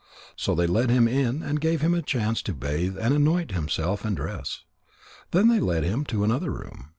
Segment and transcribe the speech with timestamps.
[0.35, 4.03] So they led him in and gave him a chance to bathe and anoint himself
[4.03, 4.63] and dress.
[5.29, 6.89] Then they led him to another room.